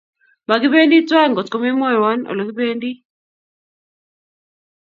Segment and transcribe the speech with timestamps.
[0.47, 2.91] Makipendi twai ngotko memwowon ole kipendi